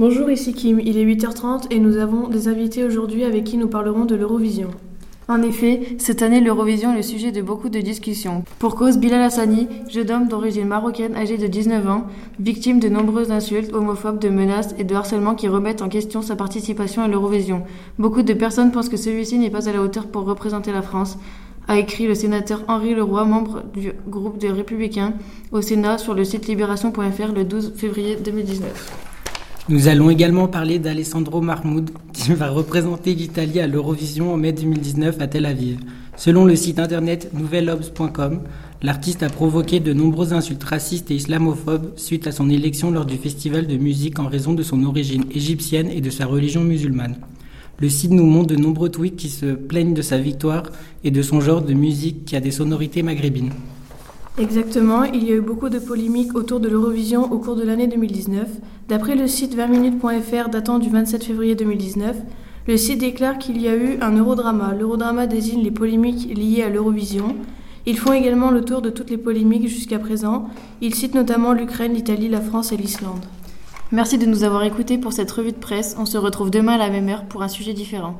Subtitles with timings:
[0.00, 0.80] Bonjour, ici Kim.
[0.80, 4.70] Il est 8h30 et nous avons des invités aujourd'hui avec qui nous parlerons de l'Eurovision.
[5.28, 8.42] En effet, cette année, l'Eurovision est le sujet de beaucoup de discussions.
[8.58, 12.04] Pour cause, Bilal Hassani, jeune homme d'origine marocaine âgé de 19 ans,
[12.38, 16.34] victime de nombreuses insultes homophobes, de menaces et de harcèlement qui remettent en question sa
[16.34, 17.64] participation à l'Eurovision.
[17.98, 21.18] Beaucoup de personnes pensent que celui-ci n'est pas à la hauteur pour représenter la France,
[21.68, 25.12] a écrit le sénateur Henri Leroy, membre du groupe des Républicains,
[25.52, 29.09] au Sénat sur le site libération.fr le 12 février 2019.
[29.70, 35.20] Nous allons également parler d'Alessandro Mahmoud, qui va représenter l'Italie à l'Eurovision en mai 2019
[35.20, 35.78] à Tel Aviv.
[36.16, 38.40] Selon le site internet nouvelobs.com,
[38.82, 43.16] l'artiste a provoqué de nombreuses insultes racistes et islamophobes suite à son élection lors du
[43.16, 47.18] festival de musique en raison de son origine égyptienne et de sa religion musulmane.
[47.78, 50.64] Le site nous montre de nombreux tweets qui se plaignent de sa victoire
[51.04, 53.52] et de son genre de musique qui a des sonorités maghrébines.
[54.40, 57.86] Exactement, il y a eu beaucoup de polémiques autour de l'Eurovision au cours de l'année
[57.86, 58.48] 2019.
[58.88, 62.16] D'après le site 20minutes.fr datant du 27 février 2019,
[62.66, 64.72] le site déclare qu'il y a eu un eurodrama.
[64.72, 67.36] L'eurodrama désigne les polémiques liées à l'Eurovision.
[67.84, 70.48] Ils font également le tour de toutes les polémiques jusqu'à présent.
[70.80, 73.26] Ils citent notamment l'Ukraine, l'Italie, la France et l'Islande.
[73.92, 75.96] Merci de nous avoir écoutés pour cette revue de presse.
[75.98, 78.18] On se retrouve demain à la même heure pour un sujet différent.